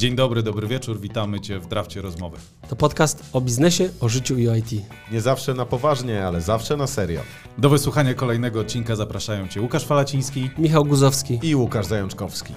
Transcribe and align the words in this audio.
Dzień 0.00 0.16
dobry, 0.16 0.42
dobry 0.42 0.66
wieczór, 0.66 1.00
witamy 1.00 1.40
Cię 1.40 1.58
w 1.58 1.66
Drafcie 1.66 2.02
Rozmowy. 2.02 2.36
To 2.68 2.76
podcast 2.76 3.24
o 3.32 3.40
biznesie, 3.40 3.90
o 4.00 4.08
życiu 4.08 4.38
i 4.38 4.48
o 4.48 4.54
IT. 4.54 4.70
Nie 5.12 5.20
zawsze 5.20 5.54
na 5.54 5.66
poważnie, 5.66 6.26
ale 6.26 6.40
zawsze 6.40 6.76
na 6.76 6.86
serio. 6.86 7.20
Do 7.58 7.68
wysłuchania 7.68 8.14
kolejnego 8.14 8.60
odcinka 8.60 8.96
zapraszają 8.96 9.48
Cię 9.48 9.60
Łukasz 9.60 9.84
Falaciński. 9.84 10.50
Michał 10.58 10.84
Guzowski. 10.84 11.38
I 11.42 11.56
Łukasz 11.56 11.86
Zajączkowski. 11.86 12.52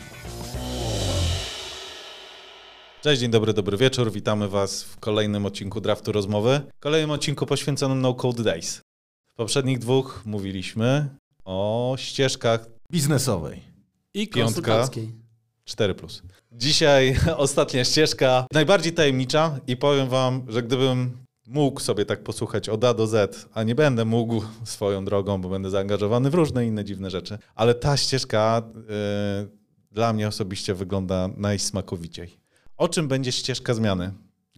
Cześć, 3.01 3.21
dzień 3.21 3.31
dobry, 3.31 3.53
dobry 3.53 3.77
wieczór, 3.77 4.11
witamy 4.11 4.47
Was 4.47 4.83
w 4.83 4.99
kolejnym 4.99 5.45
odcinku 5.45 5.81
Draftu 5.81 6.11
Rozmowy. 6.11 6.61
Kolejnym 6.79 7.11
odcinku 7.11 7.45
poświęconym 7.45 8.01
No 8.01 8.13
Code 8.13 8.43
Days. 8.43 8.81
W 9.27 9.35
poprzednich 9.35 9.79
dwóch 9.79 10.21
mówiliśmy 10.25 11.09
o 11.45 11.95
ścieżkach 11.97 12.65
Biznesowej. 12.91 13.61
I 14.13 14.27
Piątka. 14.27 14.89
Konsultanckiej. 15.63 15.63
4. 15.65 15.95
Dzisiaj 16.51 17.15
ostatnia 17.37 17.83
ścieżka, 17.83 18.45
najbardziej 18.53 18.93
tajemnicza 18.93 19.59
i 19.67 19.77
powiem 19.77 20.09
Wam, 20.09 20.45
że 20.47 20.63
gdybym 20.63 21.17
mógł 21.47 21.79
sobie 21.79 22.05
tak 22.05 22.23
posłuchać 22.23 22.69
od 22.69 22.83
A 22.83 22.93
do 22.93 23.07
Z, 23.07 23.49
a 23.53 23.63
nie 23.63 23.75
będę 23.75 24.05
mógł 24.05 24.43
swoją 24.63 25.05
drogą, 25.05 25.41
bo 25.41 25.49
będę 25.49 25.69
zaangażowany 25.69 26.29
w 26.29 26.33
różne 26.33 26.65
inne 26.65 26.85
dziwne 26.85 27.09
rzeczy, 27.09 27.37
ale 27.55 27.75
ta 27.75 27.97
ścieżka 27.97 28.61
y, 29.43 29.91
dla 29.91 30.13
mnie 30.13 30.27
osobiście 30.27 30.73
wygląda 30.73 31.29
najsmakowiciej. 31.37 32.37
O 32.77 32.87
czym 32.87 33.07
będzie 33.07 33.31
ścieżka 33.31 33.73
zmiany, 33.73 34.13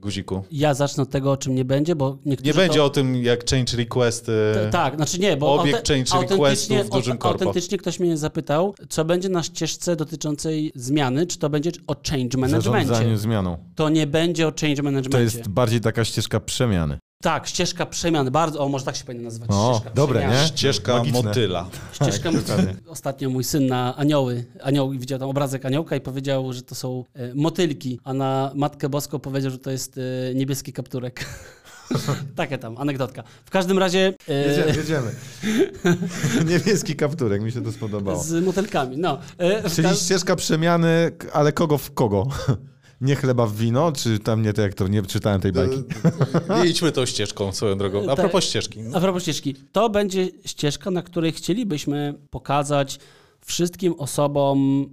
Guziku? 0.05 0.43
Ja 0.51 0.73
zacznę 0.73 1.03
od 1.03 1.09
tego, 1.09 1.31
o 1.31 1.37
czym 1.37 1.55
nie 1.55 1.65
będzie, 1.65 1.95
bo 1.95 2.17
niektórzy 2.25 2.47
Nie 2.47 2.53
będzie 2.53 2.79
to... 2.79 2.85
o 2.85 2.89
tym, 2.89 3.15
jak 3.23 3.49
change 3.49 3.77
requesty. 3.77 4.31
T- 4.53 4.69
Tak, 4.71 4.95
znaczy 4.95 5.19
nie, 5.19 5.37
bo 5.37 5.53
Obiekt 5.61 5.87
change 5.87 6.27
requestów 6.29 6.77
w 6.77 6.89
dużym 6.89 7.17
korpo. 7.17 7.45
Autentycznie 7.45 7.77
ktoś 7.77 7.99
mnie 7.99 8.17
zapytał, 8.17 8.75
co 8.89 9.05
będzie 9.05 9.29
na 9.29 9.43
ścieżce 9.43 9.95
dotyczącej 9.95 10.71
zmiany, 10.75 11.27
czy 11.27 11.37
to 11.39 11.49
będzie 11.49 11.71
o 11.87 11.95
change 12.09 12.37
managementie. 12.37 12.87
Zarządzaniu 12.87 13.17
zmianą. 13.17 13.57
To 13.75 13.89
nie 13.89 14.07
będzie 14.07 14.47
o 14.47 14.51
change 14.61 14.83
managementie. 14.83 15.09
To 15.09 15.19
jest 15.19 15.47
bardziej 15.49 15.81
taka 15.81 16.05
ścieżka 16.05 16.39
przemiany. 16.39 16.97
Tak, 17.21 17.47
ścieżka 17.47 17.85
przemian, 17.85 18.31
bardzo, 18.31 18.59
o 18.59 18.69
może 18.69 18.85
tak 18.85 18.95
się 18.95 19.03
powinno 19.05 19.23
nazywać. 19.23 19.49
O, 19.53 19.73
ścieżka 19.75 19.95
dobre, 19.95 20.19
przemian. 20.19 20.41
nie? 20.41 20.47
Ścieżka 20.47 21.03
motyla. 21.03 21.69
Ścieżka 21.93 22.31
Tak, 22.31 22.41
dokładnie. 22.41 22.75
Ostatnio 22.87 23.29
mój 23.29 23.43
syn 23.43 23.67
na 23.67 23.95
anioły, 23.95 24.45
anioł, 24.63 24.91
widział 24.91 25.19
tam 25.19 25.29
obrazek 25.29 25.65
aniołka 25.65 25.95
i 25.95 26.01
powiedział, 26.01 26.53
że 26.53 26.61
to 26.61 26.75
są 26.75 27.03
e, 27.13 27.33
motylki, 27.35 27.99
a 28.03 28.13
na 28.13 28.51
Matkę 28.55 28.89
Boską 28.89 29.19
powiedział, 29.19 29.51
że 29.51 29.57
to 29.57 29.71
jest 29.71 29.97
e, 29.97 30.35
niebieski 30.35 30.73
kapturek. 30.73 31.25
Takie 32.35 32.57
tam, 32.57 32.77
anegdotka. 32.77 33.23
W 33.45 33.49
każdym 33.49 33.79
razie 33.79 34.13
e, 34.29 34.47
Jedziemy, 34.47 34.77
jedziemy. 34.77 35.11
Niebieski 36.51 36.95
kapturek, 36.95 37.41
mi 37.41 37.51
się 37.51 37.63
to 37.63 37.71
spodobało. 37.71 38.23
z 38.23 38.45
motylkami. 38.45 38.97
No, 38.97 39.17
Czyli 39.75 39.87
ka- 39.87 39.95
ścieżka 39.95 40.35
przemiany, 40.35 41.11
ale 41.33 41.51
kogo 41.51 41.77
w 41.77 41.93
kogo? 41.93 42.27
Nie 43.01 43.15
chleba 43.15 43.45
w 43.45 43.55
wino, 43.55 43.91
czy 43.91 44.19
tam 44.19 44.41
nie 44.41 44.53
to 44.53 44.61
jak 44.61 44.73
to, 44.73 44.87
nie 44.87 45.01
czytałem 45.01 45.41
tej 45.41 45.51
bajki. 45.51 45.83
Nie 46.63 46.69
idźmy 46.69 46.91
tą 46.91 47.05
ścieżką 47.05 47.51
swoją 47.51 47.77
drogą. 47.77 48.03
A 48.03 48.07
Tak. 48.07 48.15
propos 48.15 48.43
ścieżki. 48.43 48.79
A 48.93 48.99
propos 48.99 49.23
ścieżki, 49.23 49.55
to 49.71 49.89
będzie 49.89 50.27
ścieżka, 50.45 50.91
na 50.91 51.01
której 51.01 51.31
chcielibyśmy 51.31 52.13
pokazać 52.29 52.99
wszystkim 53.45 53.93
osobom 53.97 54.85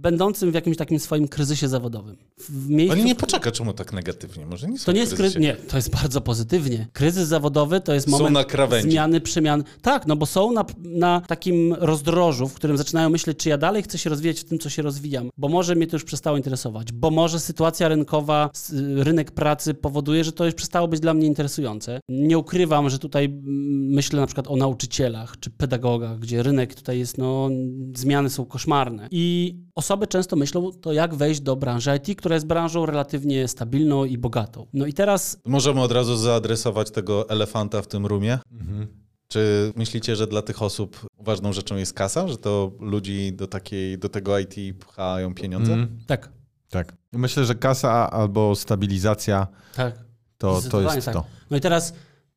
będącym 0.00 0.50
w 0.50 0.54
jakimś 0.54 0.76
takim 0.76 0.98
swoim 0.98 1.28
kryzysie 1.28 1.68
zawodowym. 1.68 2.16
W 2.38 2.68
miejscu, 2.68 2.92
Ale 2.92 3.04
nie 3.04 3.14
poczeka, 3.14 3.50
czemu 3.50 3.72
tak 3.72 3.92
negatywnie? 3.92 4.46
Może 4.46 4.68
nie 4.68 4.78
są 4.78 4.84
To 4.84 4.92
nie 4.92 5.00
jest 5.00 5.14
kryzys, 5.14 5.42
nie, 5.42 5.54
to 5.54 5.76
jest 5.76 5.90
bardzo 5.90 6.20
pozytywnie. 6.20 6.86
Kryzys 6.92 7.28
zawodowy 7.28 7.80
to 7.80 7.94
jest 7.94 8.06
Są 8.06 8.12
moment 8.12 8.34
na 8.34 8.44
krawędzi. 8.44 8.90
zmiany, 8.90 9.20
przemian. 9.20 9.64
Tak, 9.82 10.06
no 10.06 10.16
bo 10.16 10.26
są 10.26 10.52
na, 10.52 10.64
na 10.78 11.20
takim 11.20 11.74
rozdrożu, 11.74 12.48
w 12.48 12.54
którym 12.54 12.76
zaczynają 12.76 13.10
myśleć, 13.10 13.38
czy 13.38 13.48
ja 13.48 13.58
dalej 13.58 13.82
chcę 13.82 13.98
się 13.98 14.10
rozwijać 14.10 14.40
w 14.40 14.44
tym, 14.44 14.58
co 14.58 14.70
się 14.70 14.82
rozwijam, 14.82 15.30
bo 15.36 15.48
może 15.48 15.74
mnie 15.74 15.86
to 15.86 15.96
już 15.96 16.04
przestało 16.04 16.36
interesować, 16.36 16.92
bo 16.92 17.10
może 17.10 17.40
sytuacja 17.40 17.88
rynkowa, 17.88 18.50
rynek 18.96 19.30
pracy 19.30 19.74
powoduje, 19.74 20.24
że 20.24 20.32
to 20.32 20.44
już 20.44 20.54
przestało 20.54 20.88
być 20.88 21.00
dla 21.00 21.14
mnie 21.14 21.26
interesujące. 21.26 22.00
Nie 22.08 22.38
ukrywam, 22.38 22.90
że 22.90 22.98
tutaj 22.98 23.40
myślę 23.70 24.20
na 24.20 24.26
przykład 24.26 24.48
o 24.48 24.56
nauczycielach 24.56 25.40
czy 25.40 25.50
pedagogach, 25.50 26.18
gdzie 26.18 26.42
rynek 26.42 26.74
tutaj 26.74 26.98
jest, 26.98 27.18
no, 27.18 27.48
zmiany 27.96 28.30
są 28.30 28.44
koszmarne. 28.44 29.08
I 29.10 29.54
osoby 29.74 29.89
często 29.96 30.36
myślą, 30.36 30.72
to 30.72 30.92
jak 30.92 31.14
wejść 31.14 31.40
do 31.40 31.56
branży 31.56 31.90
IT, 31.96 32.18
która 32.18 32.34
jest 32.34 32.46
branżą 32.46 32.86
relatywnie 32.86 33.48
stabilną 33.48 34.04
i 34.04 34.18
bogatą. 34.18 34.66
No 34.72 34.86
i 34.86 34.92
teraz 34.92 35.38
Możemy 35.44 35.80
od 35.80 35.92
razu 35.92 36.16
zaadresować 36.16 36.90
tego 36.90 37.28
elefanta 37.28 37.82
w 37.82 37.86
tym 37.86 38.06
rumie. 38.06 38.38
Mhm. 38.52 38.86
Czy 39.28 39.72
myślicie, 39.76 40.16
że 40.16 40.26
dla 40.26 40.42
tych 40.42 40.62
osób 40.62 41.06
ważną 41.18 41.52
rzeczą 41.52 41.76
jest 41.76 41.94
kasa? 41.94 42.28
Że 42.28 42.36
to 42.36 42.72
ludzi 42.80 43.32
do, 43.32 43.46
takiej, 43.46 43.98
do 43.98 44.08
tego 44.08 44.38
IT 44.38 44.54
pchają 44.78 45.34
pieniądze? 45.34 45.72
Mm, 45.72 45.98
tak, 46.06 46.32
tak. 46.68 46.96
Myślę, 47.12 47.44
że 47.44 47.54
kasa 47.54 48.10
albo 48.10 48.56
stabilizacja 48.56 49.46
tak. 49.74 49.94
to, 50.38 50.60
to 50.70 50.80
jest 50.80 51.04
tak. 51.06 51.14
to. 51.14 51.24
No 51.50 51.56
i 51.56 51.60
teraz 51.60 51.94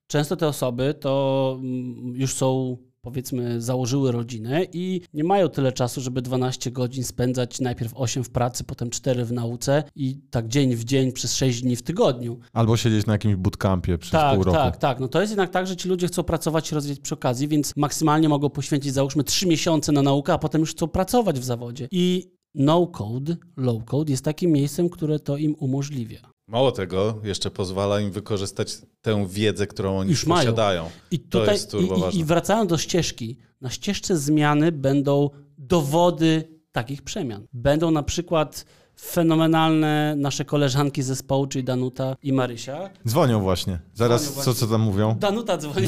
często 0.07 0.35
te 0.35 0.47
osoby 0.47 0.93
to 0.93 1.55
mm, 1.59 2.15
już 2.15 2.33
są, 2.33 2.77
powiedzmy, 3.03 3.61
założyły 3.61 4.11
rodzinę 4.11 4.63
i 4.73 5.01
nie 5.13 5.23
mają 5.23 5.49
tyle 5.49 5.71
czasu, 5.71 6.01
żeby 6.01 6.21
12 6.21 6.71
godzin 6.71 7.03
spędzać 7.03 7.61
najpierw 7.61 7.91
8 7.95 8.23
w 8.23 8.29
pracy, 8.29 8.63
potem 8.63 8.89
4 8.89 9.25
w 9.25 9.31
nauce 9.31 9.83
i 9.95 10.21
tak 10.29 10.47
dzień 10.47 10.75
w 10.75 10.83
dzień 10.83 11.11
przez 11.11 11.35
6 11.35 11.61
dni 11.61 11.75
w 11.75 11.81
tygodniu. 11.81 12.39
Albo 12.53 12.77
siedzieć 12.77 13.05
na 13.05 13.13
jakimś 13.13 13.35
bootcampie 13.35 13.97
przez 13.97 14.11
tak, 14.11 14.35
pół 14.35 14.43
roku. 14.43 14.57
tak, 14.57 14.77
tak. 14.77 14.99
No 14.99 15.07
to 15.07 15.21
jest 15.21 15.31
jednak 15.31 15.49
tak, 15.49 15.67
że 15.67 15.75
ci 15.75 15.89
ludzie 15.89 16.07
chcą 16.07 16.23
pracować 16.23 16.71
i 16.71 16.75
rozwijać 16.75 16.99
przy 16.99 17.13
okazji, 17.13 17.47
więc 17.47 17.73
maksymalnie 17.75 18.29
mogą 18.29 18.49
poświęcić 18.49 18.93
załóżmy 18.93 19.23
3 19.23 19.47
miesiące 19.47 19.91
na 19.91 20.01
naukę, 20.01 20.33
a 20.33 20.37
potem 20.37 20.61
już 20.61 20.71
chcą 20.71 20.87
pracować 20.87 21.39
w 21.39 21.43
zawodzie. 21.43 21.87
I 21.91 22.31
no 22.55 22.87
code, 22.87 23.35
low 23.57 23.85
code 23.85 24.11
jest 24.11 24.25
takim 24.25 24.51
miejscem, 24.51 24.89
które 24.89 25.19
to 25.19 25.37
im 25.37 25.55
umożliwia. 25.59 26.32
Mało 26.47 26.71
tego, 26.71 27.19
jeszcze 27.23 27.51
pozwala 27.51 27.99
im 27.99 28.11
wykorzystać 28.11 28.77
tę 29.01 29.27
wiedzę, 29.29 29.67
którą 29.67 29.97
oni 29.99 30.09
Już 30.11 30.25
mają. 30.25 30.41
posiadają. 30.41 30.89
I 31.11 31.19
To 31.19 31.39
tutaj 31.39 31.55
jest 31.55 31.71
turbo 31.71 32.09
i, 32.09 32.15
i, 32.15 32.19
i 32.19 32.23
wracając 32.25 32.69
do 32.69 32.77
ścieżki, 32.77 33.37
na 33.61 33.69
ścieżce 33.69 34.17
zmiany 34.17 34.71
będą 34.71 35.29
dowody 35.57 36.43
takich 36.71 37.01
przemian. 37.01 37.47
Będą 37.53 37.91
na 37.91 38.03
przykład 38.03 38.65
fenomenalne 39.01 40.15
nasze 40.17 40.45
koleżanki 40.45 41.03
z 41.03 41.05
zespołu, 41.05 41.47
czyli 41.47 41.63
Danuta 41.63 42.15
i 42.23 42.33
Marysia. 42.33 42.89
Dzwonią 43.07 43.41
właśnie. 43.41 43.79
Zaraz, 43.93 44.21
Dzwonią 44.21 44.35
co, 44.37 44.43
właśnie. 44.43 44.67
co 44.67 44.67
tam 44.73 44.81
mówią? 44.81 45.15
Danuta 45.19 45.57
dzwoni. 45.57 45.87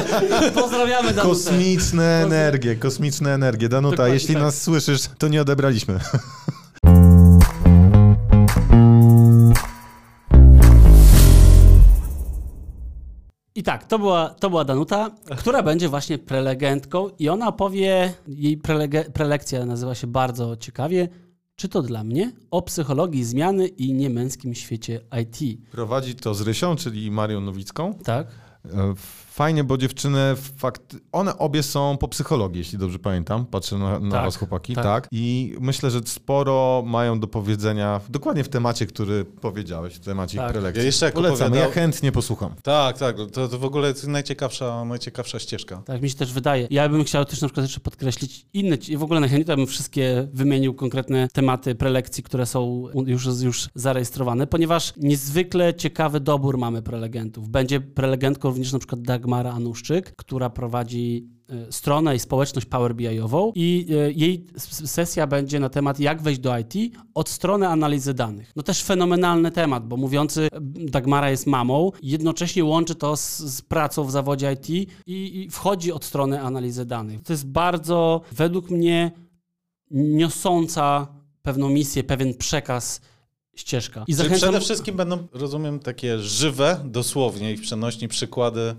Pozdrawiamy 0.62 1.08
Danutę. 1.12 1.22
Kosmiczne 1.28 2.22
energie, 2.22 2.76
kosmiczne 2.76 3.34
energie. 3.34 3.68
Danuta, 3.68 3.90
Dokładnie 3.96 4.14
jeśli 4.14 4.34
tak. 4.34 4.42
nas 4.42 4.62
słyszysz, 4.62 5.00
to 5.18 5.28
nie 5.28 5.40
odebraliśmy. 5.42 6.00
I 13.56 13.62
tak, 13.62 13.84
to 13.84 13.98
była, 13.98 14.28
to 14.28 14.50
była 14.50 14.64
Danuta, 14.64 15.10
która 15.36 15.62
będzie 15.62 15.88
właśnie 15.88 16.18
prelegentką 16.18 17.08
i 17.18 17.28
ona 17.28 17.52
powie, 17.52 18.12
jej 18.28 18.56
prelege, 18.56 19.04
prelekcja 19.04 19.66
nazywa 19.66 19.94
się 19.94 20.06
bardzo 20.06 20.56
ciekawie, 20.56 21.08
czy 21.56 21.68
to 21.68 21.82
dla 21.82 22.04
mnie? 22.04 22.32
O 22.50 22.62
psychologii 22.62 23.24
zmiany 23.24 23.66
i 23.66 23.94
niemęskim 23.94 24.54
świecie 24.54 25.00
IT. 25.22 25.60
Prowadzi 25.70 26.14
to 26.14 26.34
z 26.34 26.40
Rysią, 26.40 26.76
czyli 26.76 27.10
Marią 27.10 27.40
Nowicką. 27.40 27.94
Tak? 27.94 28.26
E, 28.64 28.94
Fajnie, 29.36 29.64
bo 29.64 29.78
dziewczyny, 29.78 30.18
fakt, 30.56 30.96
one 31.12 31.38
obie 31.38 31.62
są 31.62 31.96
po 32.00 32.08
psychologii, 32.08 32.58
jeśli 32.58 32.78
dobrze 32.78 32.98
pamiętam. 32.98 33.46
Patrzę 33.46 33.78
na, 33.78 34.00
na 34.00 34.10
Tak, 34.10 34.24
was, 34.24 34.36
chłopaki. 34.36 34.74
tak. 34.74 34.84
Tak. 34.84 35.08
I 35.12 35.54
myślę, 35.60 35.90
że 35.90 36.00
sporo 36.04 36.82
mają 36.86 37.20
do 37.20 37.26
powiedzenia 37.26 38.00
dokładnie 38.08 38.44
w 38.44 38.48
temacie, 38.48 38.86
który 38.86 39.24
powiedziałeś, 39.24 39.94
w 39.94 39.98
temacie 40.00 40.38
Tak. 40.38 40.46
ich 40.46 40.52
prelekcji. 40.52 40.80
Ja 40.80 40.86
jeszcze 40.86 41.06
jak 41.06 41.14
Polecam, 41.14 41.34
opowiadał- 41.48 41.68
ja 41.68 41.74
chętnie 41.74 42.12
posłucham. 42.12 42.54
Tak, 42.62 42.98
tak. 42.98 43.16
To, 43.32 43.48
to 43.48 43.58
w 43.58 43.64
ogóle 43.64 43.88
jest 43.88 44.06
najciekawsza, 44.06 44.84
najciekawsza 44.84 45.38
ścieżka. 45.38 45.82
Tak 45.84 46.02
mi 46.02 46.10
się 46.10 46.16
też 46.16 46.32
wydaje. 46.32 46.66
Ja 46.70 46.88
bym 46.88 47.04
chciał 47.04 47.24
też 47.24 47.40
na 47.42 47.48
przykład 47.48 47.64
jeszcze 47.64 47.80
podkreślić 47.80 48.46
inne, 48.52 48.76
w 48.96 49.02
ogóle 49.02 49.20
najchętniej 49.20 49.44
to 49.46 49.56
bym 49.56 49.66
wszystkie 49.66 50.28
wymienił 50.32 50.74
konkretne 50.74 51.28
tematy 51.32 51.74
prelekcji, 51.74 52.22
które 52.22 52.46
są 52.46 52.84
już, 53.06 53.26
już 53.42 53.68
zarejestrowane, 53.74 54.46
ponieważ 54.46 54.92
niezwykle 54.96 55.74
ciekawy 55.74 56.20
dobór 56.20 56.58
mamy 56.58 56.82
prelegentów. 56.82 57.48
Będzie 57.48 57.80
prelegentką 57.80 58.48
również 58.48 58.72
na 58.72 58.78
przykład 58.78 59.02
Dagmara 59.26 59.52
Anuszczyk, 59.52 60.16
która 60.16 60.50
prowadzi 60.50 61.28
e, 61.48 61.72
stronę 61.72 62.16
i 62.16 62.18
społeczność 62.18 62.66
Power 62.66 62.94
BI-ową 62.94 63.52
i 63.54 63.86
e, 63.90 64.12
jej 64.12 64.46
sesja 64.86 65.26
będzie 65.26 65.60
na 65.60 65.68
temat 65.68 66.00
jak 66.00 66.22
wejść 66.22 66.40
do 66.40 66.58
IT 66.58 66.74
od 67.14 67.28
strony 67.28 67.68
analizy 67.68 68.14
danych. 68.14 68.52
No 68.56 68.62
też 68.62 68.82
fenomenalny 68.82 69.50
temat, 69.50 69.88
bo 69.88 69.96
mówiący 69.96 70.48
e, 70.52 70.60
Dagmara 70.90 71.30
jest 71.30 71.46
mamą, 71.46 71.92
jednocześnie 72.02 72.64
łączy 72.64 72.94
to 72.94 73.16
z, 73.16 73.38
z 73.38 73.62
pracą 73.62 74.04
w 74.04 74.10
zawodzie 74.10 74.52
IT 74.52 74.68
i, 74.70 74.88
i 75.06 75.50
wchodzi 75.50 75.92
od 75.92 76.04
strony 76.04 76.40
analizy 76.40 76.84
danych. 76.84 77.22
To 77.22 77.32
jest 77.32 77.46
bardzo 77.46 78.20
według 78.32 78.70
mnie 78.70 79.10
niosąca 79.90 81.06
pewną 81.42 81.68
misję, 81.68 82.04
pewien 82.04 82.34
przekaz 82.34 83.00
ścieżka. 83.56 84.04
I 84.06 84.14
zachęcam... 84.14 84.38
przede 84.38 84.60
wszystkim 84.60 84.96
będą, 84.96 85.26
rozumiem, 85.32 85.78
takie 85.78 86.18
żywe, 86.18 86.80
dosłownie 86.84 87.52
i 87.52 87.56
w 87.56 87.62
przenośni 87.62 88.08
przykłady, 88.08 88.74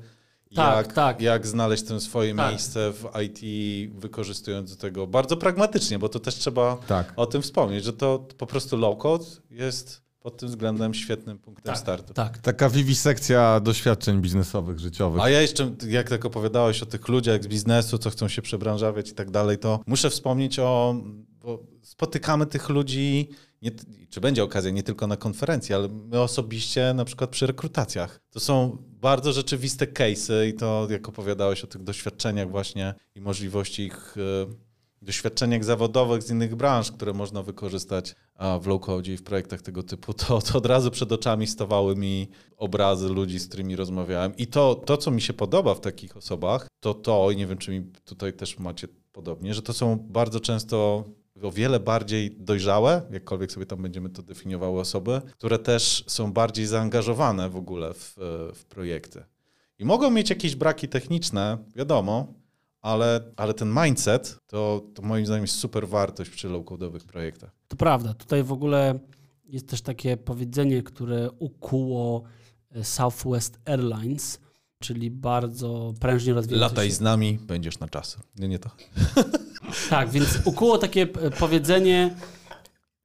Tak, 0.66 0.86
jak, 0.86 0.94
tak. 0.94 1.22
jak 1.22 1.48
znaleźć 1.48 1.84
to 1.84 2.00
swoje 2.00 2.36
Tak. 2.36 2.50
miejsce 2.50 2.94
w 2.94 3.06
IT, 3.24 3.40
wykorzystując 4.00 4.72
do 4.76 4.82
tego 4.82 5.08
bardzo 5.08 5.38
pragmatycznie, 5.38 6.00
bo 6.00 6.10
to 6.10 6.20
też 6.20 6.36
trzeba 6.36 6.78
Tak. 6.88 7.14
o 7.16 7.26
tym 7.26 7.42
wspomnieć, 7.42 7.84
że 7.84 7.94
to 7.94 8.20
po 8.38 8.46
prostu 8.48 8.78
low-code 8.78 9.26
jest 9.52 10.08
pod 10.20 10.38
tym 10.38 10.50
względem 10.50 10.94
świetnym 10.94 11.40
punktem 11.40 11.74
Tak, 11.74 11.78
startu. 11.78 12.14
Tak. 12.14 12.38
Taka 12.38 12.70
wiwisekcja 12.70 13.60
doświadczeń 13.60 14.22
biznesowych, 14.22 14.80
życiowych. 14.80 15.22
A 15.22 15.30
ja 15.30 15.42
jeszcze, 15.42 15.72
jak 15.88 16.10
tak 16.10 16.26
opowiadałeś 16.26 16.84
o 16.84 16.86
tych 16.86 17.08
ludziach 17.08 17.44
z 17.44 17.48
biznesu, 17.48 17.98
co 17.98 18.10
chcą 18.10 18.28
się 18.28 18.42
przebranżawiać 18.42 19.10
i 19.10 19.14
tak 19.14 19.32
dalej, 19.32 19.58
to 19.58 19.80
muszę 19.88 20.10
wspomnieć 20.10 20.60
o, 20.60 20.96
bo 21.48 21.64
spotykamy 21.82 22.46
tych 22.46 22.70
ludzi, 22.70 23.30
nie, 23.62 23.72
czy 24.10 24.22
będzie 24.22 24.44
okazja, 24.44 24.72
nie 24.72 24.84
tylko 24.84 25.08
na 25.08 25.18
konferencji, 25.18 25.76
ale 25.76 25.88
my 25.88 26.22
osobiście 26.22 26.94
na 26.94 27.06
przykład 27.06 27.30
przy 27.30 27.48
rekrutacjach. 27.48 28.20
To 28.30 28.40
są 28.40 28.78
bardzo 28.90 29.34
rzeczywiste 29.34 29.86
case'y 29.86 30.48
i 30.48 30.54
to, 30.54 30.88
jak 30.90 31.10
opowiadałeś 31.10 31.64
o 31.64 31.68
tych 31.68 31.84
doświadczeniach 31.84 32.50
właśnie 32.50 32.94
i 33.16 33.22
możliwości 33.22 33.84
ich 33.84 34.16
e, 34.18 35.02
doświadczeniach 35.02 35.64
zawodowych 35.64 36.24
z 36.24 36.32
innych 36.32 36.56
branż, 36.56 36.92
które 36.92 37.14
można 37.14 37.44
wykorzystać 37.44 38.16
w 38.62 38.68
low-code 38.68 39.10
i 39.10 39.18
w 39.18 39.24
projektach 39.24 39.62
tego 39.62 39.84
typu, 39.84 40.14
to, 40.14 40.42
to 40.42 40.58
od 40.58 40.66
razu 40.66 40.92
przed 40.92 41.12
oczami 41.12 41.48
stawały 41.48 41.96
mi 41.96 42.28
obrazy 42.58 43.10
ludzi, 43.10 43.40
z 43.40 43.48
którymi 43.48 43.76
rozmawiałem. 43.76 44.38
I 44.38 44.48
to, 44.48 44.76
to, 44.76 44.98
co 44.98 45.12
mi 45.12 45.22
się 45.22 45.34
podoba 45.34 45.74
w 45.74 45.80
takich 45.80 46.18
osobach, 46.18 46.68
to 46.80 46.94
to, 46.94 47.32
i 47.32 47.38
nie 47.38 47.48
wiem, 47.48 47.58
czy 47.58 47.72
mi 47.72 47.82
tutaj 48.06 48.34
też 48.34 48.60
macie 48.60 48.88
podobnie, 49.12 49.54
że 49.54 49.62
to 49.62 49.74
są 49.74 49.98
bardzo 50.00 50.40
często 50.40 51.04
o 51.44 51.52
wiele 51.52 51.80
bardziej 51.80 52.32
dojrzałe, 52.32 53.02
jakkolwiek 53.12 53.52
sobie 53.52 53.66
tam 53.66 53.82
będziemy 53.82 54.10
to 54.10 54.22
definiowały 54.24 54.80
osoby, 54.80 55.22
które 55.32 55.60
też 55.60 56.04
są 56.08 56.34
bardziej 56.34 56.66
zaangażowane 56.66 57.50
w 57.50 57.56
ogóle 57.56 57.94
w, 57.94 58.16
w 58.56 58.66
projekty. 58.66 59.24
I 59.80 59.86
mogą 59.86 60.12
mieć 60.12 60.30
jakieś 60.30 60.56
braki 60.56 60.88
techniczne, 60.88 61.58
wiadomo, 61.76 62.34
ale, 62.82 63.22
ale 63.36 63.54
ten 63.54 63.74
mindset 63.84 64.40
to, 64.48 64.82
to 64.94 65.02
moim 65.02 65.26
zdaniem 65.26 65.44
jest 65.44 65.56
super 65.56 65.88
wartość 65.88 66.30
przy 66.30 66.50
low-codowych 66.50 67.06
projektach. 67.06 67.52
To 67.68 67.76
prawda. 67.76 68.14
Tutaj 68.14 68.44
w 68.44 68.52
ogóle 68.52 69.00
jest 69.46 69.70
też 69.70 69.82
takie 69.82 70.18
powiedzenie, 70.18 70.84
które 70.84 71.32
ukuło 71.40 72.24
e, 72.72 72.84
Southwest 72.84 73.60
Airlines, 73.66 74.40
czyli 74.80 75.12
bardzo 75.12 75.94
prężnie 76.00 76.34
rozwijający 76.34 76.74
Lataj 76.74 76.88
się... 76.88 76.96
z 76.96 77.02
nami, 77.02 77.40
będziesz 77.42 77.80
na 77.80 77.88
czas. 77.88 78.18
Nie, 78.36 78.48
nie 78.48 78.60
to. 78.60 78.70
Tak, 79.90 80.10
więc 80.10 80.40
ukuło 80.46 80.78
takie 80.78 81.02
e, 81.02 81.32
powiedzenie 81.32 82.16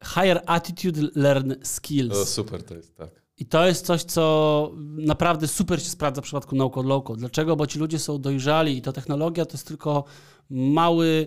higher 0.05 0.43
attitude, 0.46 1.00
learn 1.14 1.52
skills. 1.62 2.17
O, 2.17 2.26
super 2.26 2.62
to 2.62 2.75
jest, 2.75 2.96
tak. 2.96 3.23
I 3.37 3.46
to 3.46 3.67
jest 3.67 3.87
coś, 3.87 4.02
co 4.02 4.73
naprawdę 4.96 5.49
super 5.49 5.82
się 5.82 5.90
sprawdza 5.90 6.20
w 6.20 6.25
przypadku 6.25 6.56
no-code. 6.56 7.17
Dlaczego? 7.17 7.56
Bo 7.56 7.67
ci 7.67 7.79
ludzie 7.79 7.99
są 7.99 8.19
dojrzali 8.19 8.76
i 8.76 8.82
to 8.82 8.93
technologia 8.93 9.44
to 9.44 9.52
jest 9.52 9.67
tylko 9.67 10.05
mały 10.50 11.26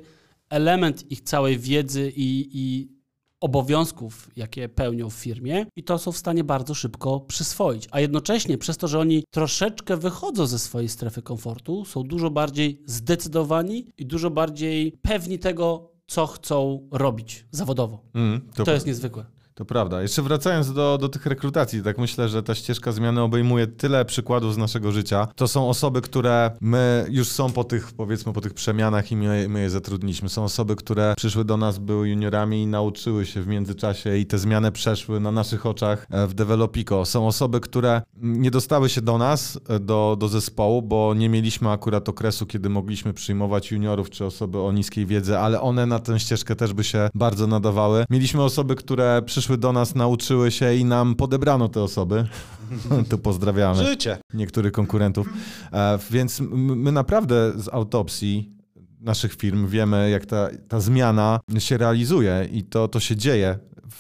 element 0.50 1.12
ich 1.12 1.22
całej 1.22 1.60
wiedzy 1.60 2.14
i, 2.16 2.50
i 2.54 2.95
obowiązków, 3.42 4.30
jakie 4.36 4.70
pełnią 4.70 5.10
w 5.10 5.14
firmie 5.14 5.66
i 5.76 5.84
to 5.84 5.98
są 5.98 6.12
w 6.12 6.18
stanie 6.18 6.44
bardzo 6.44 6.74
szybko 6.74 7.20
przyswoić. 7.20 7.88
A 7.92 8.00
jednocześnie 8.00 8.58
przez 8.58 8.78
to, 8.78 8.88
że 8.88 9.00
oni 9.00 9.24
troszeczkę 9.32 9.98
wychodzą 9.98 10.46
ze 10.48 10.60
swojej 10.60 10.90
strefy 10.90 11.22
komfortu, 11.22 11.86
są 11.86 12.04
dużo 12.04 12.30
bardziej 12.30 12.82
zdecydowani 12.86 13.88
i 13.98 14.06
dużo 14.06 14.30
bardziej 14.30 14.92
pewni 15.02 15.40
tego, 15.40 15.92
co 16.08 16.28
chcą 16.28 16.88
robić 16.92 17.46
zawodowo. 17.52 18.02
Mm, 18.14 18.42
To 18.66 18.74
jest 18.74 18.86
niezwykłe. 18.88 19.26
To 19.56 19.66
prawda. 19.66 20.02
Jeszcze 20.02 20.22
wracając 20.22 20.74
do, 20.74 20.98
do 20.98 21.10
tych 21.10 21.26
rekrutacji, 21.26 21.84
tak 21.84 21.98
myślę, 21.98 22.30
że 22.30 22.44
ta 22.44 22.56
ścieżka 22.56 22.92
zmiany 22.92 23.22
obejmuje 23.22 23.68
tyle 23.68 24.06
przykładów 24.06 24.54
z 24.54 24.58
naszego 24.58 24.92
życia. 24.92 25.28
To 25.36 25.48
są 25.48 25.70
osoby, 25.70 26.02
które 26.02 26.52
my 26.62 27.06
już 27.10 27.28
są 27.28 27.52
po 27.52 27.64
tych, 27.64 27.92
powiedzmy, 27.92 28.34
po 28.34 28.42
tych 28.42 28.54
przemianach 28.54 29.12
i 29.12 29.16
my, 29.16 29.46
my 29.50 29.62
je 29.62 29.70
zatrudniliśmy. 29.70 30.30
Są 30.30 30.44
osoby, 30.44 30.76
które 30.76 31.14
przyszły 31.18 31.46
do 31.46 31.58
nas, 31.58 31.78
były 31.78 32.10
juniorami 32.10 32.64
i 32.64 32.68
nauczyły 32.68 33.26
się 33.26 33.42
w 33.42 33.48
międzyczasie 33.48 34.18
i 34.18 34.26
te 34.26 34.38
zmiany 34.38 34.72
przeszły 34.72 35.20
na 35.20 35.32
naszych 35.32 35.66
oczach 35.66 36.08
e, 36.10 36.28
w 36.28 36.34
Developico. 36.34 37.06
Są 37.06 37.28
osoby, 37.28 37.60
które 37.60 38.02
nie 38.18 38.52
dostały 38.52 38.90
się 38.90 39.02
do 39.02 39.18
nas, 39.18 39.60
e, 39.70 39.80
do, 39.80 40.16
do 40.20 40.28
zespołu, 40.28 40.82
bo 40.82 41.14
nie 41.14 41.30
mieliśmy 41.30 41.70
akurat 41.70 42.10
okresu, 42.10 42.46
kiedy 42.46 42.70
mogliśmy 42.70 43.14
przyjmować 43.14 43.72
juniorów 43.72 44.10
czy 44.10 44.26
osoby 44.26 44.60
o 44.60 44.72
niskiej 44.72 45.06
wiedzy, 45.06 45.38
ale 45.38 45.62
one 45.62 45.86
na 45.86 46.00
tę 46.00 46.20
ścieżkę 46.20 46.56
też 46.56 46.74
by 46.74 46.84
się 46.84 47.10
bardzo 47.14 47.48
nadawały. 47.48 48.06
Mieliśmy 48.10 48.44
osoby, 48.44 48.76
które 48.76 49.22
przyszły 49.26 49.45
do 49.58 49.74
nas, 49.74 49.96
nauczyły 49.96 50.52
się 50.52 50.76
i 50.76 50.86
nam 50.86 51.16
podebrano 51.16 51.70
te 51.70 51.82
osoby. 51.82 52.28
tu 53.10 53.18
pozdrawiamy 53.18 53.86
Życie. 53.86 54.18
niektórych 54.34 54.72
konkurentów. 54.72 55.30
E, 55.74 56.00
więc 56.12 56.40
my 56.52 56.92
naprawdę 56.92 57.54
z 57.56 57.68
autopsji 57.68 58.52
naszych 59.00 59.36
firm 59.36 59.68
wiemy, 59.68 60.10
jak 60.10 60.26
ta, 60.26 60.50
ta 60.68 60.80
zmiana 60.80 61.40
się 61.60 61.78
realizuje 61.78 62.50
i 62.52 62.64
to, 62.64 62.88
to 62.88 63.00
się 63.00 63.16
dzieje 63.16 63.60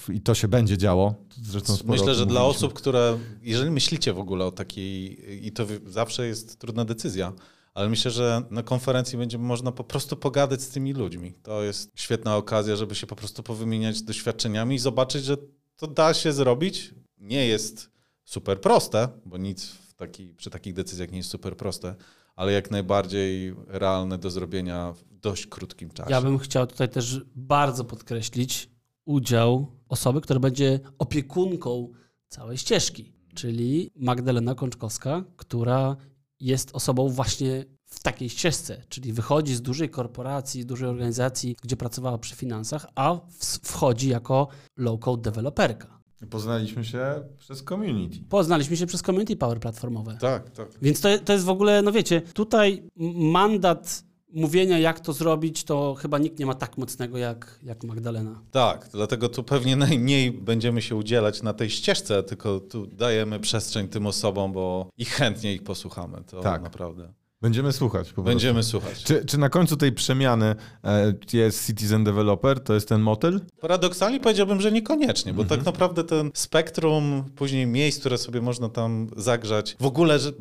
i 0.09 0.21
to 0.21 0.35
się 0.35 0.47
będzie 0.47 0.77
działo. 0.77 1.15
Zresztą 1.41 1.73
Myślę, 1.85 2.15
że 2.15 2.25
dla 2.25 2.43
osób, 2.43 2.73
które, 2.73 3.17
jeżeli 3.41 3.71
myślicie 3.71 4.13
w 4.13 4.19
ogóle 4.19 4.45
o 4.45 4.51
takiej, 4.51 5.19
i 5.47 5.51
to 5.51 5.65
zawsze 5.85 6.27
jest 6.27 6.59
trudna 6.59 6.85
decyzja, 6.85 7.33
ale 7.75 7.89
myślę, 7.89 8.11
że 8.11 8.41
na 8.49 8.63
konferencji 8.63 9.17
będzie 9.17 9.37
można 9.37 9.71
po 9.71 9.83
prostu 9.83 10.15
pogadać 10.15 10.61
z 10.61 10.69
tymi 10.69 10.93
ludźmi. 10.93 11.33
To 11.43 11.63
jest 11.63 11.91
świetna 11.95 12.37
okazja, 12.37 12.75
żeby 12.75 12.95
się 12.95 13.07
po 13.07 13.15
prostu 13.15 13.43
powymieniać 13.43 14.01
doświadczeniami 14.01 14.75
i 14.75 14.79
zobaczyć, 14.79 15.23
że 15.23 15.37
to 15.75 15.87
da 15.87 16.13
się 16.13 16.33
zrobić. 16.33 16.93
Nie 17.17 17.47
jest 17.47 17.89
super 18.23 18.61
proste, 18.61 19.07
bo 19.25 19.37
nic 19.37 19.71
taki, 19.97 20.33
przy 20.33 20.49
takich 20.49 20.73
decyzjach 20.73 21.11
nie 21.11 21.17
jest 21.17 21.29
super 21.29 21.57
proste, 21.57 21.95
ale 22.35 22.51
jak 22.51 22.71
najbardziej 22.71 23.55
realne 23.67 24.17
do 24.17 24.29
zrobienia 24.29 24.91
w 24.91 25.03
dość 25.19 25.47
krótkim 25.47 25.89
czasie. 25.89 26.11
Ja 26.11 26.21
bym 26.21 26.39
chciał 26.39 26.67
tutaj 26.67 26.89
też 26.89 27.21
bardzo 27.35 27.85
podkreślić 27.85 28.69
udział 29.05 29.71
osoby, 29.89 30.21
która 30.21 30.39
będzie 30.39 30.79
opiekunką 30.97 31.91
całej 32.27 32.57
ścieżki, 32.57 33.13
czyli 33.33 33.91
Magdalena 33.95 34.55
Kączkowska, 34.55 35.23
która 35.37 35.97
jest 36.39 36.75
osobą 36.75 37.09
właśnie 37.09 37.65
w 37.85 38.03
takiej 38.03 38.29
ścieżce, 38.29 38.83
czyli 38.89 39.13
wychodzi 39.13 39.55
z 39.55 39.61
dużej 39.61 39.89
korporacji, 39.89 40.61
z 40.61 40.65
dużej 40.65 40.89
organizacji, 40.89 41.55
gdzie 41.61 41.77
pracowała 41.77 42.17
przy 42.17 42.35
finansach, 42.35 42.87
a 42.95 43.19
wchodzi 43.63 44.09
jako 44.09 44.47
low-code 44.79 45.21
deweloperka. 45.21 45.95
Poznaliśmy 46.29 46.85
się 46.85 47.23
przez 47.37 47.63
community. 47.63 48.19
Poznaliśmy 48.29 48.77
się 48.77 48.85
przez 48.85 49.01
Community 49.01 49.35
Power 49.35 49.59
platformowe. 49.59 50.17
Tak, 50.21 50.49
tak. 50.49 50.67
Więc 50.81 51.01
to, 51.01 51.19
to 51.19 51.33
jest 51.33 51.45
w 51.45 51.49
ogóle, 51.49 51.81
no 51.81 51.91
wiecie, 51.91 52.21
tutaj 52.21 52.89
mandat 53.15 54.03
mówienia, 54.33 54.79
jak 54.79 54.99
to 54.99 55.13
zrobić, 55.13 55.63
to 55.63 55.95
chyba 55.99 56.17
nikt 56.17 56.39
nie 56.39 56.45
ma 56.45 56.53
tak 56.53 56.77
mocnego 56.77 57.17
jak, 57.17 57.59
jak 57.63 57.83
Magdalena. 57.83 58.41
Tak, 58.51 58.89
dlatego 58.93 59.29
tu 59.29 59.43
pewnie 59.43 59.75
najmniej 59.85 60.31
będziemy 60.31 60.81
się 60.81 60.95
udzielać 60.95 61.41
na 61.43 61.53
tej 61.53 61.69
ścieżce, 61.69 62.23
tylko 62.23 62.59
tu 62.59 62.87
dajemy 62.87 63.39
przestrzeń 63.39 63.87
tym 63.87 64.07
osobom, 64.07 64.53
bo 64.53 64.89
i 64.97 65.05
chętnie 65.05 65.53
ich 65.53 65.63
posłuchamy. 65.63 66.23
To 66.27 66.41
Tak. 66.41 66.61
naprawdę. 66.61 67.13
Będziemy 67.41 67.73
słuchać. 67.73 68.07
Po 68.07 68.13
prostu. 68.13 68.29
Będziemy 68.29 68.63
słuchać. 68.63 69.03
Czy, 69.03 69.25
czy 69.25 69.37
na 69.37 69.49
końcu 69.49 69.77
tej 69.77 69.91
przemiany 69.91 70.55
e, 70.83 71.13
jest 71.33 71.67
Citizen 71.67 72.03
Developer? 72.03 72.59
To 72.59 72.73
jest 72.73 72.89
ten 72.89 73.01
motyl? 73.01 73.41
Paradoksalnie 73.61 74.19
powiedziałbym, 74.19 74.61
że 74.61 74.71
niekoniecznie, 74.71 75.33
bo 75.33 75.41
Mhm. 75.41 75.59
tak 75.59 75.65
naprawdę 75.65 76.03
ten 76.03 76.31
spektrum 76.33 77.23
później 77.35 77.67
miejsc, 77.67 77.99
które 77.99 78.17
sobie 78.17 78.41
można 78.41 78.69
tam 78.69 79.07
zagrzać, 79.17 79.75
w 79.79 79.85
ogóle, 79.85 80.19
że 80.19 80.31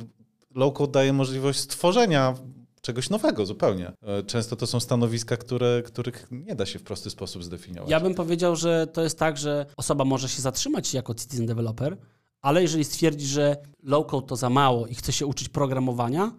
low-code 0.57 0.91
daje 0.91 1.13
możliwość 1.13 1.59
stworzenia 1.61 2.35
czegoś 2.85 3.11
nowego 3.11 3.47
zupełnie. 3.47 3.93
E, 4.03 4.23
Często 4.23 4.57
to 4.57 4.67
są 4.67 4.81
stanowiska, 4.81 5.37
które, 5.37 5.83
których 5.87 6.27
nie 6.31 6.55
da 6.55 6.67
się 6.67 6.79
w 6.79 6.83
prosty 6.83 7.11
sposób 7.11 7.45
zdefiniować. 7.45 7.91
Ja 7.91 8.01
bym 8.01 8.15
powiedział, 8.15 8.57
że 8.57 8.87
to 8.87 9.03
jest 9.03 9.19
tak, 9.19 9.39
że 9.39 9.67
osoba 9.77 10.05
może 10.05 10.29
się 10.29 10.43
zatrzymać 10.43 10.95
jako 10.95 11.15
citizen 11.15 11.47
developer, 11.47 11.97
ale 12.41 12.63
jeżeli 12.63 12.85
stwierdzi, 12.85 13.27
że 13.27 13.57
low-code 13.85 14.27
to 14.27 14.37
za 14.37 14.51
mało 14.51 14.87
i 14.87 14.95
chce 14.95 15.13
się 15.13 15.27
uczyć 15.27 15.49
programowania, 15.49 16.33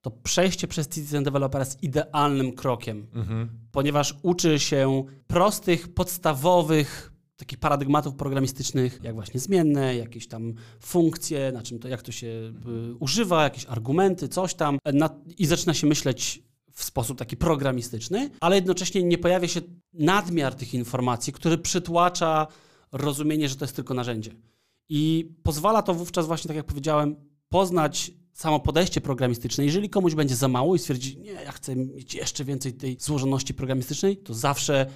to 0.00 0.10
przejście 0.10 0.68
przez 0.68 0.88
citizen 0.88 1.24
developer 1.24 1.60
jest 1.60 1.82
idealnym 1.82 2.52
krokiem, 2.52 3.06
ponieważ 3.72 4.14
uczy 4.22 4.58
się 4.58 5.04
prostych, 5.26 5.94
podstawowych 5.94 7.12
takich 7.44 7.58
paradygmatów 7.58 8.14
programistycznych, 8.14 9.00
jak 9.02 9.14
właśnie 9.14 9.40
zmienne, 9.40 9.96
jakieś 9.96 10.26
tam 10.28 10.54
funkcje, 10.80 11.52
na 11.52 11.62
czym 11.62 11.78
to, 11.78 11.88
jak 11.88 12.02
to 12.02 12.12
się 12.12 12.26
y, 12.26 12.94
używa, 13.00 13.44
jakieś 13.44 13.66
argumenty, 13.66 14.28
coś 14.28 14.54
tam 14.54 14.78
i 15.38 15.46
zaczyna 15.46 15.74
się 15.74 15.86
myśleć 15.86 16.42
w 16.72 16.84
sposób 16.84 17.18
taki 17.18 17.36
programistyczny, 17.36 18.30
ale 18.40 18.56
jednocześnie 18.56 19.02
nie 19.02 19.18
pojawia 19.18 19.48
się 19.48 19.60
nadmiar 19.92 20.54
tych 20.54 20.74
informacji, 20.74 21.32
który 21.32 21.58
przytłacza 21.58 22.46
rozumienie, 22.92 23.48
że 23.48 23.56
to 23.56 23.64
jest 23.64 23.76
tylko 23.76 23.94
narzędzie. 23.94 24.30
I 24.88 25.30
pozwala 25.42 25.82
to 25.82 25.94
wówczas 25.94 26.26
właśnie, 26.26 26.48
tak 26.48 26.56
jak 26.56 26.66
powiedziałem, 26.66 27.16
poznać 27.48 28.10
samo 28.32 28.60
podejście 28.60 29.00
programistyczne. 29.00 29.64
Jeżeli 29.64 29.90
komuś 29.90 30.14
będzie 30.14 30.36
za 30.36 30.48
mało 30.48 30.74
i 30.74 30.78
stwierdzi, 30.78 31.18
nie, 31.18 31.32
ja 31.32 31.52
chcę 31.52 31.76
mieć 31.76 32.14
jeszcze 32.14 32.44
więcej 32.44 32.72
tej 32.72 32.96
złożoności 33.00 33.54
programistycznej, 33.54 34.16
to 34.16 34.34
zawsze 34.34 34.86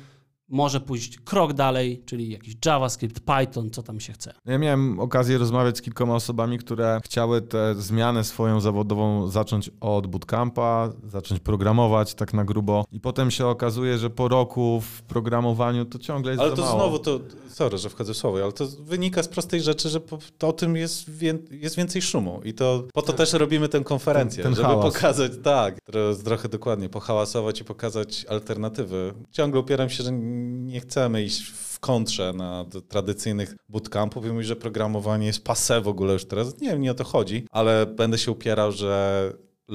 może 0.49 0.81
pójść 0.81 1.19
krok 1.19 1.52
dalej, 1.52 2.02
czyli 2.07 2.31
jakiś 2.31 2.55
JavaScript, 2.67 3.21
Python, 3.21 3.71
co 3.71 3.83
tam 3.83 4.00
się 4.00 4.12
chce. 4.12 4.35
Ja 4.47 4.59
miałem 4.59 5.00
okazję 5.00 5.38
rozmawiać 5.38 5.78
z 5.78 5.83
kilkoma 5.83 6.14
osobami, 6.14 6.59
które 6.59 7.00
chciały 7.05 7.43
tę 7.43 7.75
zmianę 7.75 8.25
swoją 8.25 8.61
zawodową 8.61 9.28
zacząć 9.28 9.71
od 9.81 10.07
bootcampa, 10.07 10.93
zacząć 11.09 11.40
programować 11.40 12.14
tak 12.14 12.35
na 12.35 12.45
grubo 12.45 12.85
i 12.93 13.00
potem 13.00 13.31
się 13.31 13.47
okazuje, 13.47 13.99
że 13.99 14.11
po 14.11 14.28
roku 14.28 14.81
w 14.81 15.02
programowaniu 15.02 15.85
to 15.85 15.99
ciągle 15.99 16.33
jest 16.33 16.40
Ale 16.43 16.50
za 16.50 16.57
to 16.57 16.62
mało. 16.62 16.78
znowu, 16.78 16.99
to, 16.99 17.21
sorry, 17.49 17.78
że 17.78 17.88
wchodzę 17.90 18.14
w 18.14 18.17
słowo, 18.17 18.43
ale 18.43 18.52
to 18.52 18.67
wynika 18.81 19.23
z 19.23 19.28
prostej 19.28 19.61
rzeczy, 19.61 19.88
że 19.88 20.00
po, 20.00 20.19
to 20.38 20.49
o 20.49 20.52
tym 20.52 20.76
jest, 20.76 21.11
wię, 21.11 21.38
jest 21.50 21.76
więcej 21.76 22.02
szumu 22.02 22.40
i 22.45 22.55
to 22.55 22.83
po 22.95 23.02
to 23.02 23.12
też 23.12 23.33
robimy 23.33 23.69
tę 23.69 23.81
konferencję, 23.81 24.43
Ten- 24.43 24.52
ten 24.55 24.62
żeby 24.62 24.75
hałas. 24.75 24.95
pokazać, 24.95 25.33
tak, 25.43 25.78
tro- 25.93 26.23
trochę 26.25 26.49
dokładnie, 26.49 26.88
pohałasować 26.88 27.61
i 27.61 27.64
pokazać 27.64 28.25
alternatywy. 28.28 29.14
Ciągle 29.31 29.61
upieram 29.61 29.90
się, 29.90 30.02
że 30.05 30.11
nie 30.47 30.80
chcemy 30.80 31.23
iść 31.23 31.42
w 31.50 31.80
kontrze 31.80 32.33
na 32.33 32.64
tradycyjnych 32.88 33.57
bootcampów 33.68 34.26
i 34.26 34.28
mówić, 34.28 34.47
że 34.47 34.57
programowanie 34.57 35.26
jest 35.26 35.45
passe 35.45 35.80
w 35.80 35.88
ogóle 35.88 36.12
już 36.12 36.25
teraz. 36.25 36.61
Nie 36.61 36.68
wiem, 36.71 36.80
nie 36.80 36.90
o 36.90 36.95
to 36.95 37.04
chodzi, 37.04 37.45
ale 37.50 37.87
będę 37.87 38.18
się 38.18 38.30
upierał, 38.30 38.73
że 38.73 39.33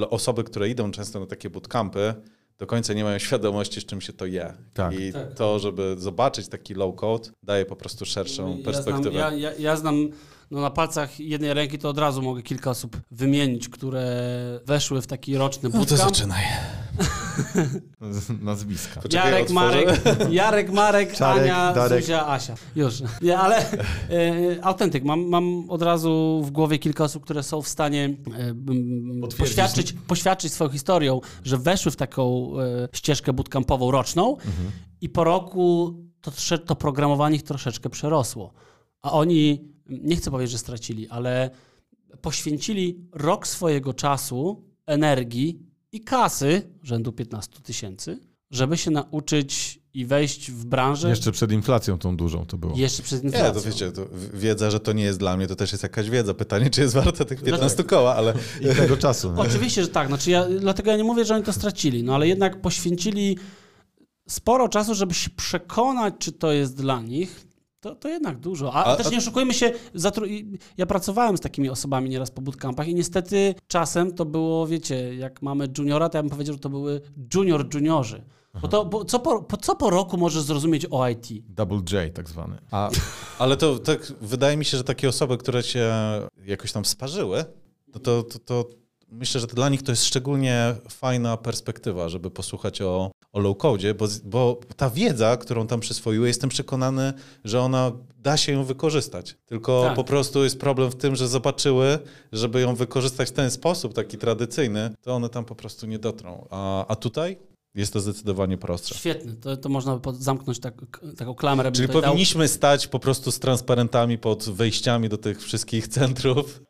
osoby, 0.09 0.43
które 0.43 0.69
idą 0.69 0.91
często 0.91 1.19
na 1.19 1.25
takie 1.25 1.49
bootcampy, 1.49 2.13
do 2.57 2.67
końca 2.67 2.93
nie 2.93 3.03
mają 3.03 3.19
świadomości, 3.19 3.81
z 3.81 3.85
czym 3.85 4.01
się 4.01 4.13
to 4.13 4.25
je. 4.25 4.53
Tak. 4.73 4.99
I 4.99 5.13
Tak. 5.13 5.33
to, 5.33 5.59
żeby 5.59 5.95
zobaczyć 5.97 6.47
taki 6.47 6.73
low 6.73 6.95
code, 6.95 7.29
daje 7.43 7.65
po 7.65 7.75
prostu 7.75 8.05
szerszą 8.05 8.57
perspektywę. 8.63 9.17
Ja 9.17 9.29
znam, 9.29 9.39
ja, 9.39 9.51
ja, 9.51 9.57
ja 9.59 9.75
znam 9.77 10.09
no 10.51 10.61
na 10.61 10.71
palcach 10.71 11.19
jednej 11.19 11.53
ręki 11.53 11.77
to 11.79 11.89
od 11.89 11.97
razu 11.97 12.21
mogę 12.21 12.41
kilka 12.41 12.69
osób 12.69 12.97
wymienić, 13.11 13.69
które 13.69 14.03
weszły 14.65 15.01
w 15.01 15.07
taki 15.07 15.37
roczny 15.37 15.69
no 15.69 15.71
to 15.73 15.77
bootcamp. 15.77 16.01
zaczynaj. 16.15 16.43
Nazwiska. 18.41 19.01
Poczekaj, 19.01 19.31
Jarek. 19.31 19.49
Marek, 19.49 20.01
Jarek, 20.31 20.71
Marek, 20.71 21.13
Czarek, 21.13 21.43
Ania, 21.43 21.73
Darek. 21.73 22.01
Zuzia, 22.01 22.27
Asia. 22.27 22.55
Już. 22.75 22.93
Nie, 23.21 23.37
ale 23.37 23.71
e, 23.71 24.65
autentyk. 24.65 25.03
Mam, 25.03 25.27
mam 25.29 25.69
od 25.69 25.81
razu 25.81 26.41
w 26.45 26.51
głowie 26.51 26.79
kilka 26.79 27.03
osób, 27.03 27.23
które 27.23 27.43
są 27.43 27.61
w 27.61 27.67
stanie 27.67 28.15
e, 29.29 29.37
poświadczyć, 29.37 29.93
poświadczyć 29.93 30.53
swoją 30.53 30.69
historią, 30.69 31.21
że 31.43 31.57
weszły 31.57 31.91
w 31.91 31.95
taką 31.95 32.53
e, 32.59 32.87
ścieżkę 32.93 33.33
bootcampową 33.33 33.91
roczną 33.91 34.37
i 35.01 35.09
po 35.09 35.23
roku 35.23 35.95
to, 36.21 36.31
to 36.57 36.75
programowanie 36.75 37.35
ich 37.35 37.43
troszeczkę 37.43 37.89
przerosło. 37.89 38.53
A 39.01 39.11
oni, 39.11 39.73
nie 39.89 40.15
chcę 40.15 40.31
powiedzieć, 40.31 40.51
że 40.51 40.57
stracili, 40.57 41.09
ale 41.09 41.49
poświęcili 42.21 43.07
rok 43.13 43.47
swojego 43.47 43.93
czasu, 43.93 44.63
energii 44.85 45.72
i 45.93 46.01
kasy 46.01 46.61
rzędu 46.83 47.11
15 47.11 47.59
tysięcy, 47.63 48.19
żeby 48.51 48.77
się 48.77 48.91
nauczyć 48.91 49.79
i 49.93 50.05
wejść 50.05 50.51
w 50.51 50.65
branżę 50.65 51.09
Jeszcze 51.09 51.31
przed 51.31 51.51
inflacją 51.51 51.97
tą 51.97 52.17
dużą 52.17 52.45
to 52.45 52.57
było. 52.57 52.73
jeszcze 52.77 53.03
przed 53.03 53.23
Nie, 53.23 53.29
inflacją. 53.29 53.61
to 53.61 53.67
wiecie, 53.69 53.91
to 53.91 54.05
wiedza, 54.33 54.71
że 54.71 54.79
to 54.79 54.93
nie 54.93 55.03
jest 55.03 55.19
dla 55.19 55.37
mnie, 55.37 55.47
to 55.47 55.55
też 55.55 55.71
jest 55.71 55.83
jakaś 55.83 56.09
wiedza. 56.09 56.33
Pytanie, 56.33 56.69
czy 56.69 56.81
jest 56.81 56.93
warte 56.93 57.25
tych 57.25 57.43
15 57.43 57.83
koła, 57.83 58.15
ale 58.15 58.33
I 58.61 58.75
tego 58.75 58.97
czasu. 58.97 59.33
nie? 59.33 59.41
Oczywiście, 59.41 59.81
że 59.81 59.87
tak. 59.87 60.07
Znaczy 60.07 60.31
ja, 60.31 60.45
dlatego 60.59 60.91
ja 60.91 60.97
nie 60.97 61.03
mówię, 61.03 61.25
że 61.25 61.35
oni 61.35 61.43
to 61.43 61.53
stracili, 61.53 62.03
no 62.03 62.15
ale 62.15 62.27
jednak 62.27 62.61
poświęcili 62.61 63.37
sporo 64.29 64.69
czasu, 64.69 64.95
żeby 64.95 65.13
się 65.13 65.29
przekonać, 65.29 66.13
czy 66.19 66.31
to 66.31 66.51
jest 66.51 66.77
dla 66.77 67.01
nich. 67.01 67.45
To, 67.83 67.95
to 67.95 68.09
jednak 68.09 68.39
dużo. 68.39 68.73
A, 68.73 68.83
A- 68.83 68.95
też 68.95 69.11
nie 69.11 69.17
oszukujmy 69.17 69.53
się, 69.53 69.71
ja 70.77 70.85
pracowałem 70.85 71.37
z 71.37 71.41
takimi 71.41 71.69
osobami 71.69 72.09
nieraz 72.09 72.31
po 72.31 72.41
bootcampach 72.41 72.87
i 72.87 72.95
niestety 72.95 73.55
czasem 73.67 74.13
to 74.13 74.25
było, 74.25 74.67
wiecie, 74.67 75.15
jak 75.15 75.41
mamy 75.41 75.67
juniora, 75.77 76.09
to 76.09 76.17
ja 76.17 76.23
bym 76.23 76.29
powiedział, 76.29 76.53
że 76.53 76.59
to 76.59 76.69
były 76.69 77.01
junior 77.33 77.73
juniorzy. 77.73 78.23
Bo, 78.61 78.67
to, 78.67 78.85
bo 78.85 79.05
co, 79.05 79.19
po, 79.19 79.43
po, 79.43 79.57
co 79.57 79.75
po 79.75 79.89
roku 79.89 80.17
możesz 80.17 80.43
zrozumieć 80.43 80.85
o 80.91 81.09
IT? 81.09 81.27
Double 81.49 81.77
J 81.91 82.13
tak 82.13 82.29
zwany. 82.29 82.57
A 82.71 82.89
Ale 83.39 83.57
to 83.57 83.79
tak, 83.79 84.13
wydaje 84.21 84.57
mi 84.57 84.65
się, 84.65 84.77
że 84.77 84.83
takie 84.83 85.09
osoby, 85.09 85.37
które 85.37 85.63
się 85.63 85.91
jakoś 86.45 86.71
tam 86.71 86.85
sparzyły, 86.85 87.45
no 87.93 87.99
to, 87.99 88.23
to, 88.23 88.39
to 88.39 88.65
myślę, 89.07 89.41
że 89.41 89.47
dla 89.47 89.69
nich 89.69 89.83
to 89.83 89.91
jest 89.91 90.05
szczególnie 90.05 90.75
fajna 90.89 91.37
perspektywa, 91.37 92.09
żeby 92.09 92.31
posłuchać 92.31 92.81
o, 92.81 93.11
o 93.33 93.39
low-codzie, 93.39 93.93
bo, 93.93 94.07
bo 94.23 94.59
ta 94.77 94.89
wiedza, 94.89 95.37
którą 95.37 95.67
tam 95.67 95.79
przyswoiły, 95.79 96.27
jestem 96.27 96.49
przekonany, 96.49 97.13
że 97.43 97.61
ona 97.61 97.91
da 98.17 98.37
się 98.37 98.51
ją 98.51 98.63
wykorzystać. 98.63 99.35
Tylko 99.45 99.83
Tak. 99.85 99.95
po 99.95 100.03
prostu 100.03 100.43
jest 100.43 100.59
problem 100.59 100.91
w 100.91 100.95
tym, 100.95 101.15
że 101.15 101.27
zobaczyły, 101.27 101.99
żeby 102.31 102.61
ją 102.61 102.75
wykorzystać 102.75 103.29
w 103.29 103.31
ten 103.31 103.51
sposób, 103.51 103.93
taki 103.93 104.17
tradycyjny, 104.17 104.95
to 105.01 105.13
one 105.13 105.29
tam 105.29 105.45
po 105.45 105.55
prostu 105.55 105.87
nie 105.87 105.99
dotrą. 105.99 106.47
A, 106.49 106.87
a 106.87 106.95
tutaj 106.95 107.37
jest 107.75 107.93
to 107.93 107.99
zdecydowanie 107.99 108.57
prostsze. 108.57 108.95
Świetny. 108.95 109.33
To, 109.35 109.57
to 109.57 109.69
można 109.69 109.95
by 109.95 110.01
pod- 110.01 110.23
zamknąć 110.23 110.59
tak, 110.59 110.73
taką 111.17 111.35
klamrę. 111.35 111.71
Czyli 111.71 111.87
tutaj 111.87 112.01
dał. 112.01 112.11
powinniśmy 112.11 112.47
stać 112.47 112.87
po 112.87 112.99
prostu 112.99 113.31
z 113.31 113.39
transparentami 113.39 114.17
pod 114.17 114.43
wejściami 114.43 115.09
do 115.09 115.17
tych 115.17 115.41
wszystkich 115.41 115.87
centrów. 115.87 116.61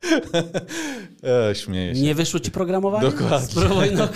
e, 1.49 1.55
śmieję 1.55 1.95
się. 1.95 2.01
Nie 2.01 2.15
wyszło 2.15 2.39
ci 2.39 2.51
programowanie? 2.51 3.11
Dokładnie. 3.11 3.47
Spróbuj 3.47 3.91
no 3.91 4.07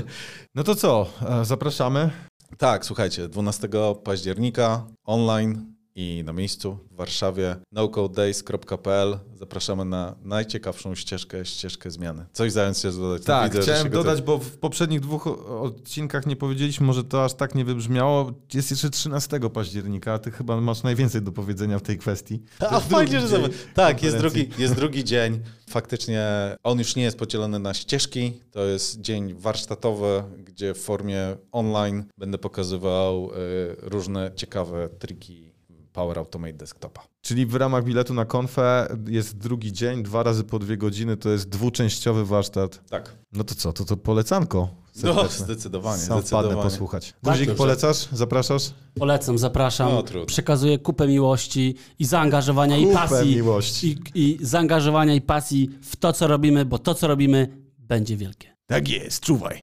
no 0.54 0.64
to 0.64 0.74
co? 0.74 1.06
E, 1.28 1.44
Zapraszamy. 1.44 2.10
Tak, 2.58 2.86
słuchajcie, 2.86 3.28
12 3.28 3.68
października 4.04 4.86
online 5.04 5.73
i 5.96 6.22
na 6.26 6.32
miejscu 6.32 6.78
w 6.90 6.96
Warszawie 6.96 7.56
nocodedays.pl 7.72 9.18
zapraszamy 9.34 9.84
na 9.84 10.14
najciekawszą 10.22 10.94
ścieżkę, 10.94 11.44
ścieżkę 11.46 11.90
zmiany. 11.90 12.26
Coś 12.32 12.52
zająć 12.52 12.78
się 12.78 12.92
dodać. 12.92 13.24
Tak, 13.24 13.52
Widzę, 13.52 13.62
chciałem 13.62 13.90
dodać, 13.90 14.22
bo 14.22 14.38
w 14.38 14.58
poprzednich 14.58 15.00
dwóch 15.00 15.26
odcinkach 15.50 16.26
nie 16.26 16.36
powiedzieliśmy, 16.36 16.86
może 16.86 17.04
to 17.04 17.24
aż 17.24 17.34
tak 17.34 17.54
nie 17.54 17.64
wybrzmiało. 17.64 18.32
Jest 18.54 18.70
jeszcze 18.70 18.90
13 18.90 19.40
października, 19.50 20.12
a 20.12 20.18
ty 20.18 20.30
chyba 20.30 20.60
masz 20.60 20.82
najwięcej 20.82 21.22
do 21.22 21.32
powiedzenia 21.32 21.78
w 21.78 21.82
tej 21.82 21.98
kwestii. 21.98 22.42
A 22.70 22.80
fajnie, 22.80 23.20
że 23.20 23.28
zobacz. 23.28 23.52
Tak, 23.74 24.02
jest 24.02 24.18
drugi, 24.18 24.48
jest 24.58 24.74
drugi 24.74 25.04
dzień. 25.14 25.40
Faktycznie 25.70 26.26
on 26.62 26.78
już 26.78 26.96
nie 26.96 27.02
jest 27.02 27.18
podzielony 27.18 27.58
na 27.58 27.74
ścieżki. 27.74 28.32
To 28.50 28.64
jest 28.64 29.00
dzień 29.00 29.34
warsztatowy, 29.34 30.22
gdzie 30.44 30.74
w 30.74 30.78
formie 30.78 31.36
online 31.52 32.04
będę 32.18 32.38
pokazywał 32.38 33.30
y, 33.30 33.34
różne 33.80 34.30
ciekawe 34.36 34.88
triki 34.88 35.53
Power 35.94 36.18
Automate 36.18 36.52
Desktopa. 36.52 37.02
Czyli 37.22 37.46
w 37.46 37.54
ramach 37.54 37.84
biletu 37.84 38.14
na 38.14 38.24
konfę 38.24 38.96
jest 39.08 39.38
drugi 39.38 39.72
dzień, 39.72 40.02
dwa 40.02 40.22
razy 40.22 40.44
po 40.44 40.58
dwie 40.58 40.76
godziny, 40.76 41.16
to 41.16 41.28
jest 41.30 41.48
dwuczęściowy 41.48 42.24
warsztat. 42.26 42.88
Tak. 42.90 43.16
No 43.32 43.44
to 43.44 43.54
co, 43.54 43.72
to 43.72 43.84
to 43.84 43.96
polecanko 43.96 44.68
No, 45.02 45.14
serdeczne. 45.14 45.44
zdecydowanie. 45.44 46.02
Sam 46.02 46.18
zdecydowanie. 46.20 46.62
posłuchać. 46.62 47.12
Tak, 47.12 47.32
Guzik, 47.32 47.46
dobrze. 47.46 47.58
polecasz? 47.58 48.08
Zapraszasz? 48.12 48.62
Polecam, 48.94 49.38
zapraszam. 49.38 49.92
No, 49.92 50.02
trudno. 50.02 50.26
Przekazuję 50.26 50.78
kupę 50.78 51.08
miłości 51.08 51.74
i 51.98 52.04
zaangażowania 52.04 52.76
i 52.76 52.82
Kupę 52.86 52.94
pasji. 52.94 53.36
miłości. 53.36 53.98
I, 54.14 54.20
I 54.42 54.46
zaangażowania 54.46 55.14
i 55.14 55.20
pasji 55.20 55.70
w 55.82 55.96
to, 55.96 56.12
co 56.12 56.26
robimy, 56.26 56.64
bo 56.64 56.78
to, 56.78 56.94
co 56.94 57.06
robimy, 57.06 57.48
będzie 57.78 58.16
wielkie. 58.16 58.56
Tak 58.66 58.88
jest, 58.88 59.20
czuwaj. 59.20 59.60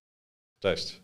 Cześć. 0.59 1.01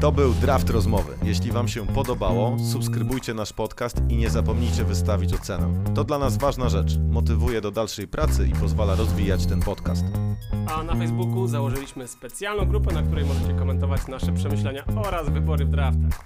To 0.00 0.12
był 0.12 0.32
draft 0.34 0.70
rozmowy. 0.70 1.14
Jeśli 1.22 1.52
Wam 1.52 1.68
się 1.68 1.86
podobało, 1.86 2.56
subskrybujcie 2.72 3.34
nasz 3.34 3.52
podcast 3.52 3.96
i 4.08 4.16
nie 4.16 4.30
zapomnijcie 4.30 4.84
wystawić 4.84 5.32
ocenę. 5.32 5.94
To 5.94 6.04
dla 6.04 6.18
nas 6.18 6.36
ważna 6.36 6.68
rzecz. 6.68 6.98
Motywuje 7.10 7.60
do 7.60 7.70
dalszej 7.70 8.08
pracy 8.08 8.48
i 8.48 8.52
pozwala 8.52 8.94
rozwijać 8.94 9.46
ten 9.46 9.60
podcast. 9.60 10.04
A 10.76 10.82
na 10.82 10.94
Facebooku 10.94 11.46
założyliśmy 11.46 12.08
specjalną 12.08 12.64
grupę, 12.64 12.94
na 12.94 13.02
której 13.02 13.24
możecie 13.24 13.54
komentować 13.54 14.06
nasze 14.08 14.32
przemyślenia 14.32 14.84
oraz 15.06 15.28
wybory 15.28 15.64
w 15.64 15.70
draftach. 15.70 16.24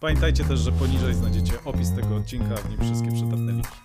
Pamiętajcie 0.00 0.44
też, 0.44 0.60
że 0.60 0.72
poniżej 0.72 1.14
znajdziecie 1.14 1.52
opis 1.64 1.92
tego 1.92 2.16
odcinka, 2.16 2.56
w 2.56 2.70
nim 2.70 2.80
wszystkie 2.80 3.12
przydatne 3.12 3.52
linki. 3.52 3.76